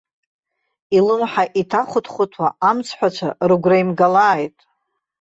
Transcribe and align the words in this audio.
Илымҳа 0.97 1.43
иҭахәыҭхәыҭуа 1.61 2.47
амцҳәацәа 2.69 3.29
рыгәра 3.49 3.77
имгалааит. 3.81 4.57